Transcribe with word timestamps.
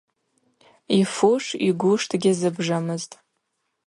Йфуш, 0.99 1.45
йгуш 1.67 2.01
дгьазыбжамызтӏ. 2.11 3.15